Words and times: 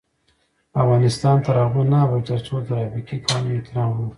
افغانستان 0.83 1.37
تر 1.45 1.55
هغو 1.63 1.81
نه 1.91 1.97
ابادیږي، 2.05 2.27
ترڅو 2.29 2.53
د 2.59 2.65
ترافیکي 2.67 3.15
قوانینو 3.25 3.57
احترام 3.59 3.89
ونکړو. 3.91 4.09